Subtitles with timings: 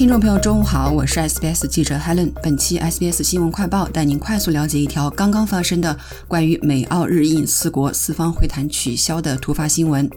[0.00, 2.32] 听众朋友，中午好，我是 SBS 记者 Helen。
[2.42, 5.94] 本期 SBS 新闻快报带您快速了解一条刚刚发生的
[6.26, 10.08] 关于美澳日印四国四方会谈取消的突发新闻。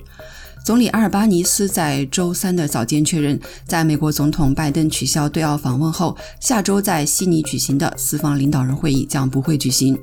[0.64, 3.38] 总理阿尔巴尼斯在周三的早间确认，
[3.68, 9.99] 在美国总统拜登取消对澳访问后，下周在悉尼举行的四方领导人会议将不会举行。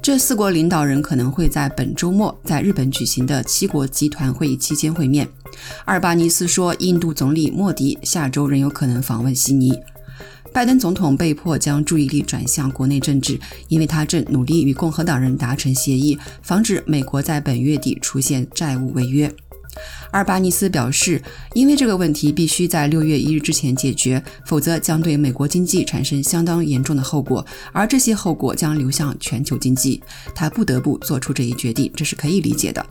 [0.00, 5.28] 这四国领导人可能会在本周末在日本举行的七国集团会议期间会面。
[5.84, 9.76] 阿尔巴尼斯说，印度总理莫迪下周仍有可能访问悉尼。
[10.52, 13.36] 拜登总统被迫将注意力转向国内政治，
[13.66, 19.34] 因为他正努力与共和党人达成协议，防止美国在本月底出现债务违约。
[20.10, 21.22] 阿尔巴尼斯表示，
[21.54, 30.02] 因为这个问题必须在六月一日之前解决，否则将对美国经济产生相当严重的后果，而这些后果将流向全球经济。
[30.34, 32.84] 他不得不做出这一决定，这是可以理解的。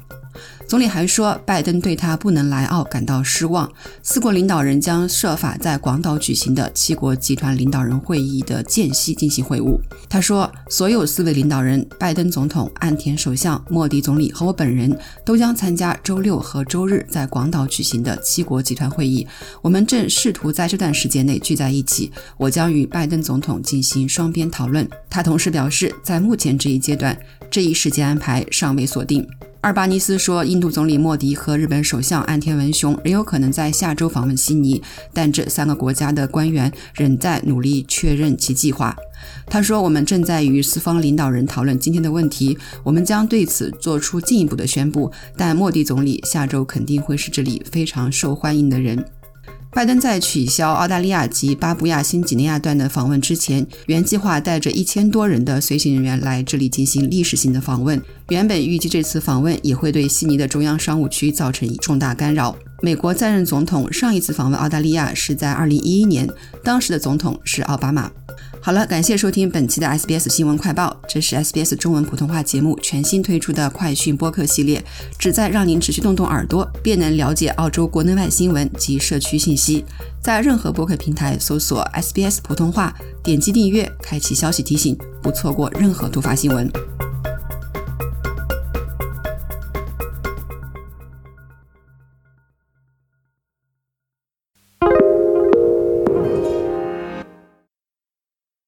[0.67, 3.71] 总理还说，拜登对他不能来澳感到失望。
[4.01, 9.79] 四国领导人将设法在广岛举行的七国集团领导人会议的间隙进行会晤。
[10.09, 19.27] 他说，所有四位领导人——拜登总统、岸田首相、莫迪总理和我本人都将参加周六和周日在广岛举行的七国集团会议。
[19.61, 22.11] 我们正试图在这段时间内聚在一起。
[22.37, 24.87] 我将与拜登总统进行双边讨论。
[25.09, 27.15] 他同时表示，在目前这一阶段，
[27.51, 29.27] 这一时间安排尚未锁定。
[29.63, 34.83] 阿尔巴尼斯说，印度总理莫迪和日本首相岸田文雄仍有可能在下周访问悉尼，
[35.13, 38.93] 但这三个国家的官员仍在努力确认其计划。
[39.47, 45.09] 他说：“我们正在与四方领导人讨论今天的问题，我们将对此做出进一步的宣布。
[45.37, 49.01] 但莫迪总理下周肯定会是这里非常受欢迎的人。”
[49.75, 57.99] 拜登在取消澳大利亚及巴布亚新几内亚段的访问之前，原计划带着一千多人的随行人员来这里进行历史性的访问。
[58.33, 62.55] 原本预计这次访问也会对悉尼的中央商务区造成重大干扰。
[62.81, 66.27] 美国在任总统上一次访问澳大利亚是在2011年，
[66.63, 68.09] 当时的总统是奥巴马。
[68.59, 70.99] 好了，感谢收听本期的 SBS 新闻快报。
[71.07, 74.83] 这是 SBS 中文普通话节目全新推出的快讯播客系列，
[75.19, 79.85] 旨在让您持续动动耳朵，便能了解澳洲国内外新闻及社区信息。
[80.23, 86.67] 在任何播客平台搜索 SBS 普通话，点击订阅，开启消息提醒，不错过任何突发新闻。